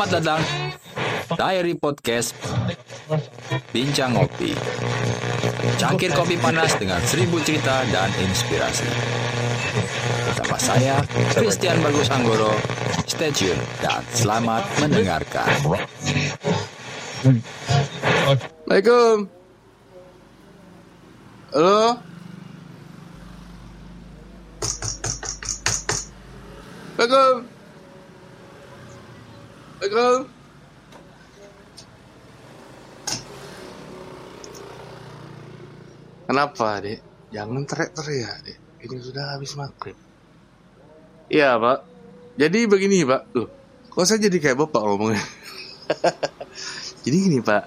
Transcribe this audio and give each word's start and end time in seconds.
Selamat 0.00 0.16
datang 0.16 0.42
Diary 1.36 1.76
Podcast 1.76 2.32
Bincang 3.68 4.16
Ngopi 4.16 4.56
Cangkir 5.76 6.16
kopi 6.16 6.40
panas 6.40 6.72
dengan 6.80 7.04
seribu 7.04 7.36
cerita 7.44 7.84
dan 7.92 8.08
inspirasi 8.16 8.88
Bersama 10.24 10.56
saya, 10.56 11.04
Christian 11.36 11.84
Bagus 11.84 12.08
Anggoro 12.08 12.48
Stay 13.04 13.28
tune 13.28 13.60
dan 13.84 14.00
selamat 14.16 14.64
mendengarkan 14.80 15.52
Assalamualaikum. 17.20 19.28
Halo. 21.52 22.00
Assalamualaikum. 26.96 27.59
Kenapa, 36.28 36.84
Dek? 36.84 37.00
Jangan 37.32 37.64
teriak-teriak, 37.64 38.36
Dek. 38.44 38.58
Ini 38.84 38.96
sudah 39.00 39.24
habis 39.34 39.56
maghrib. 39.56 39.96
Iya, 41.32 41.56
Pak. 41.56 41.78
Jadi 42.36 42.58
begini, 42.68 43.08
Pak. 43.08 43.22
Loh, 43.32 43.48
kok 43.88 44.04
saya 44.04 44.20
jadi 44.20 44.36
kayak 44.36 44.60
Bapak 44.68 44.82
ngomongnya? 44.84 45.24
jadi 47.04 47.16
gini, 47.16 47.38
Pak. 47.40 47.64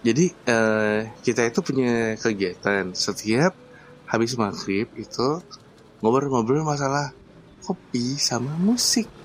Jadi 0.00 0.32
eh, 0.32 1.00
kita 1.20 1.44
itu 1.44 1.60
punya 1.60 2.16
kegiatan 2.16 2.96
setiap 2.96 3.52
habis 4.08 4.32
maghrib 4.40 4.88
itu 4.96 5.44
ngobrol-ngobrol 6.00 6.64
masalah 6.64 7.12
kopi 7.60 8.16
sama 8.16 8.56
musik. 8.56 9.19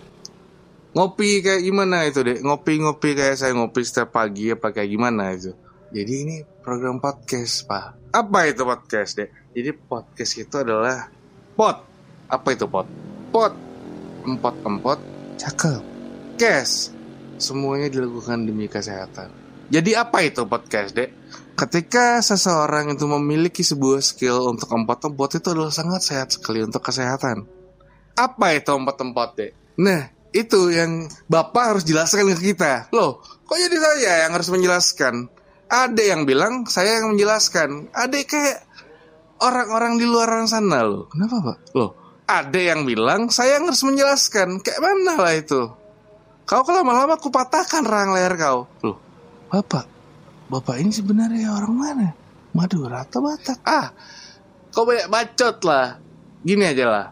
Ngopi 0.95 1.43
kayak 1.43 1.59
gimana 1.59 2.07
itu 2.07 2.23
deh? 2.23 2.39
Ngopi-ngopi 2.39 3.19
kayak 3.19 3.35
saya 3.35 3.51
ngopi 3.51 3.83
setiap 3.83 4.15
pagi 4.15 4.55
apa 4.55 4.71
kayak 4.71 4.87
gimana 4.87 5.35
itu? 5.35 5.51
Jadi 5.91 6.13
ini 6.23 6.35
program 6.63 7.03
podcast 7.03 7.67
pak. 7.67 8.15
Apa 8.15 8.47
itu 8.47 8.63
podcast 8.63 9.19
deh? 9.19 9.27
Jadi 9.51 9.75
podcast 9.75 10.39
itu 10.39 10.55
adalah 10.55 11.11
pot. 11.59 11.83
Apa 12.31 12.47
itu 12.55 12.63
pot? 12.63 12.87
Pot. 13.27 13.51
Empot-empot. 14.23 14.99
Cakep. 15.35 15.83
Kes. 16.39 16.95
Semuanya 17.43 17.91
dilakukan 17.91 18.47
demi 18.47 18.71
kesehatan. 18.71 19.35
Jadi 19.67 19.99
apa 19.99 20.23
itu 20.23 20.47
podcast, 20.47 20.95
Dek? 20.95 21.11
Ketika 21.59 22.23
seseorang 22.23 22.95
itu 22.95 23.03
memiliki 23.03 23.67
sebuah 23.67 23.99
skill 23.99 24.47
untuk 24.47 24.71
empot-empot 24.71 25.43
itu 25.43 25.47
adalah 25.51 25.75
sangat 25.75 26.01
sehat 26.07 26.31
sekali 26.31 26.63
untuk 26.63 26.79
kesehatan. 26.79 27.43
Apa 28.15 28.55
itu 28.55 28.71
empot-empot, 28.71 29.29
Dek? 29.35 29.51
Nah, 29.75 30.14
itu 30.35 30.67
yang 30.67 31.07
Bapak 31.31 31.63
harus 31.71 31.83
jelaskan 31.87 32.35
ke 32.35 32.51
kita. 32.51 32.91
Loh, 32.91 33.23
kok 33.23 33.55
jadi 33.55 33.77
saya 33.79 34.11
yang 34.27 34.35
harus 34.35 34.51
menjelaskan? 34.51 35.31
Ada 35.71 36.03
yang 36.03 36.27
bilang 36.27 36.67
saya 36.67 36.99
yang 36.99 37.15
menjelaskan. 37.15 37.87
Ada 37.95 38.19
kayak 38.27 38.59
orang-orang 39.39 39.95
di 39.95 40.03
luar 40.03 40.43
sana 40.45 40.83
loh. 40.83 41.07
Kenapa, 41.07 41.39
Pak? 41.39 41.57
Loh, 41.79 41.95
ada 42.27 42.59
yang 42.59 42.83
bilang 42.83 43.31
saya 43.31 43.57
yang 43.57 43.71
harus 43.71 43.81
menjelaskan. 43.87 44.59
Kayak 44.59 44.83
mana 44.83 45.13
lah 45.15 45.33
itu? 45.39 45.71
Kau 46.45 46.61
kalau 46.61 46.83
lama-lama 46.83 47.17
aku 47.17 47.31
patahkan 47.31 47.87
rang 47.87 48.11
leher 48.11 48.35
kau. 48.35 48.67
Loh, 48.83 48.99
Bapak, 49.49 49.87
Bapak 50.51 50.77
ini 50.77 50.91
sebenarnya 50.91 51.55
orang 51.55 51.73
mana? 51.73 52.09
Madura 52.51 53.07
atau 53.07 53.23
Batak? 53.23 53.59
Ah, 53.65 53.95
kau 54.69 54.83
banyak 54.83 55.07
bacot 55.07 55.57
lah. 55.63 55.97
Gini 56.45 56.67
aja 56.67 56.85
lah. 56.85 57.05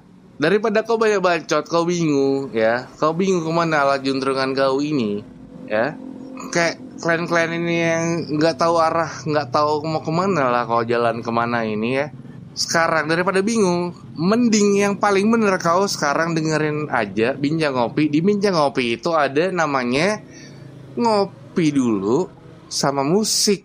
Daripada 0.43 0.83
kau 0.83 0.99
banyak 0.99 1.23
bacot, 1.23 1.63
kau 1.71 1.87
bingung 1.87 2.51
ya. 2.51 2.91
Kau 2.99 3.15
bingung 3.15 3.47
ke 3.47 3.51
mana 3.55 3.87
lah 3.87 4.03
juntrungan 4.03 4.51
kau 4.51 4.83
ini, 4.83 5.23
ya. 5.71 5.95
Kayak 6.51 6.83
klan-klan 6.99 7.55
ini 7.55 7.75
yang 7.79 8.03
nggak 8.35 8.59
tahu 8.59 8.75
arah, 8.75 9.23
nggak 9.23 9.55
tahu 9.55 9.87
mau 9.87 10.03
ke 10.03 10.11
mana 10.11 10.51
lah 10.51 10.67
kau 10.67 10.83
jalan 10.83 11.23
ke 11.23 11.31
mana 11.31 11.63
ini 11.63 11.95
ya. 11.95 12.11
Sekarang 12.51 13.07
daripada 13.07 13.39
bingung, 13.39 13.95
mending 14.19 14.83
yang 14.83 14.93
paling 14.99 15.31
bener 15.31 15.55
kau 15.63 15.87
sekarang 15.87 16.35
dengerin 16.35 16.91
aja 16.91 17.39
bincang 17.39 17.79
ngopi. 17.79 18.11
Di 18.11 18.19
bincang 18.19 18.59
ngopi 18.59 18.99
itu 18.99 19.15
ada 19.15 19.47
namanya 19.47 20.19
ngopi 20.99 21.71
dulu 21.71 22.27
sama 22.67 23.07
musik. 23.07 23.63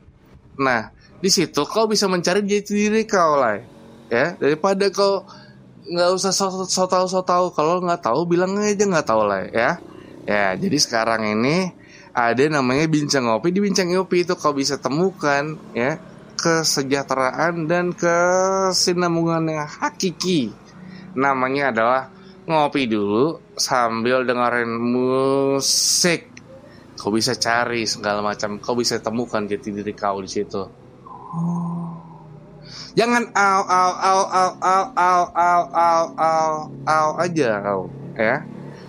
Nah, 0.63 0.95
di 1.19 1.27
situ 1.27 1.67
kau 1.67 1.91
bisa 1.91 2.07
mencari 2.07 2.47
jati 2.47 2.71
diri 2.71 3.03
kau 3.03 3.35
lah, 3.35 3.59
ya 4.07 4.39
daripada 4.39 4.87
kau 4.95 5.27
nggak 5.89 6.11
usah 6.13 6.33
so, 6.33 6.69
so 6.69 6.85
tahu 6.85 7.09
so 7.09 7.25
tahu 7.25 7.51
kalau 7.57 7.81
nggak 7.81 8.05
tahu 8.05 8.29
bilang 8.29 8.61
aja 8.61 8.85
nggak 8.85 9.07
tahu 9.09 9.23
lah 9.25 9.49
ya. 9.49 9.81
Ya 10.29 10.53
jadi 10.55 10.77
sekarang 10.77 11.25
ini 11.25 11.73
ada 12.13 12.45
namanya 12.53 12.85
bincang 12.85 13.25
ngopi. 13.25 13.49
Di 13.51 13.61
bincang 13.65 13.89
ngopi 13.89 14.29
itu 14.29 14.37
kau 14.37 14.53
bisa 14.53 14.77
temukan 14.77 15.57
ya 15.73 15.97
kesejahteraan 16.39 17.67
dan 17.67 17.97
kesinambungan 17.97 19.49
yang 19.49 19.67
hakiki. 19.67 20.53
Namanya 21.17 21.73
adalah 21.73 22.03
ngopi 22.45 22.85
dulu 22.87 23.41
sambil 23.57 24.29
dengerin 24.29 24.69
musik. 24.69 26.29
Kau 27.01 27.15
bisa 27.15 27.33
cari 27.39 27.89
segala 27.89 28.21
macam. 28.21 28.61
Kau 28.61 28.77
bisa 28.77 29.01
temukan 29.01 29.49
jati 29.49 29.73
diri 29.73 29.97
kau 29.97 30.21
di 30.21 30.29
situ 30.29 30.89
jangan 32.95 33.31
au 33.33 33.61
au 33.65 33.91
au 33.95 34.23
au 34.29 34.51
au 34.59 34.85
au 34.93 35.23
au 35.33 35.63
au 35.73 36.05
au 36.17 36.53
au 36.85 37.09
aja 37.21 37.51
kau 37.63 37.83
ya. 38.19 38.45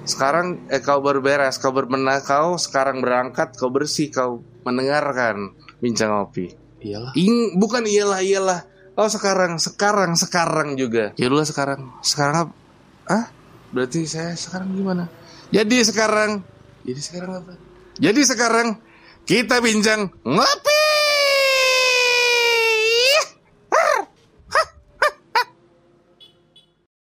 Sekarang 0.07 0.65
eh, 0.73 0.81
kau 0.81 1.03
berberes 1.05 1.61
kau 1.61 1.69
berbenah 1.69 2.23
kau 2.25 2.57
sekarang 2.57 3.03
berangkat 3.03 3.53
kau 3.53 3.69
bersih 3.69 4.09
kau 4.09 4.41
mendengarkan 4.65 5.53
bincang 5.77 6.09
ngopi. 6.09 6.55
Iyalah. 6.79 7.11
Ing, 7.13 7.59
bukan 7.59 7.83
iyalah 7.85 8.23
iyalah. 8.23 8.59
Oh 8.95 9.07
sekarang 9.07 9.59
sekarang 9.59 10.15
sekarang 10.15 10.75
juga. 10.75 11.15
Ya 11.15 11.31
dulu 11.31 11.43
sekarang. 11.45 11.93
Sekarang 12.03 12.35
apa? 12.49 12.53
Ah 13.07 13.25
berarti 13.69 14.09
saya 14.09 14.33
sekarang 14.33 14.73
gimana? 14.73 15.05
Jadi 15.53 15.77
sekarang 15.85 16.41
jadi 16.83 16.99
sekarang 16.99 17.31
apa? 17.43 17.53
Jadi 17.99 18.21
sekarang 18.25 18.67
kita 19.29 19.61
bincang 19.61 20.09
ngopi 20.25 20.78